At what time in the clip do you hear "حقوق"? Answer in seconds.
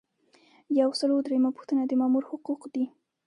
2.31-2.61